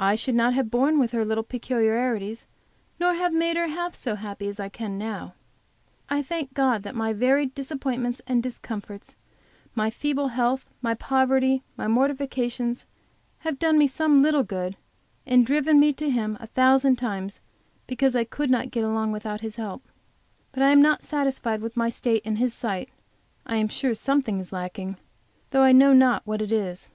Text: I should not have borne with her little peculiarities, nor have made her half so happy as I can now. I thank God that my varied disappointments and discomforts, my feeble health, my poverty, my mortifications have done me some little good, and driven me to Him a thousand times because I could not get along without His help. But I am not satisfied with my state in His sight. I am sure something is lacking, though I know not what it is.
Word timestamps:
I 0.00 0.14
should 0.14 0.34
not 0.34 0.54
have 0.54 0.70
borne 0.70 0.98
with 0.98 1.12
her 1.12 1.26
little 1.26 1.44
peculiarities, 1.44 2.46
nor 2.98 3.12
have 3.12 3.34
made 3.34 3.54
her 3.58 3.66
half 3.68 3.94
so 3.94 4.14
happy 4.14 4.48
as 4.48 4.58
I 4.58 4.70
can 4.70 4.96
now. 4.96 5.34
I 6.08 6.22
thank 6.22 6.54
God 6.54 6.84
that 6.84 6.94
my 6.94 7.12
varied 7.12 7.54
disappointments 7.54 8.22
and 8.26 8.42
discomforts, 8.42 9.14
my 9.74 9.90
feeble 9.90 10.28
health, 10.28 10.64
my 10.80 10.94
poverty, 10.94 11.64
my 11.76 11.86
mortifications 11.86 12.86
have 13.40 13.58
done 13.58 13.76
me 13.76 13.86
some 13.86 14.22
little 14.22 14.42
good, 14.42 14.78
and 15.26 15.44
driven 15.44 15.78
me 15.78 15.92
to 15.92 16.08
Him 16.08 16.38
a 16.40 16.46
thousand 16.46 16.96
times 16.96 17.42
because 17.86 18.16
I 18.16 18.24
could 18.24 18.48
not 18.50 18.70
get 18.70 18.84
along 18.84 19.12
without 19.12 19.42
His 19.42 19.56
help. 19.56 19.86
But 20.52 20.62
I 20.62 20.70
am 20.70 20.80
not 20.80 21.04
satisfied 21.04 21.60
with 21.60 21.76
my 21.76 21.90
state 21.90 22.22
in 22.24 22.36
His 22.36 22.54
sight. 22.54 22.88
I 23.44 23.56
am 23.56 23.68
sure 23.68 23.94
something 23.94 24.38
is 24.38 24.50
lacking, 24.50 24.96
though 25.50 25.62
I 25.62 25.72
know 25.72 25.92
not 25.92 26.26
what 26.26 26.40
it 26.40 26.52
is. 26.52 26.88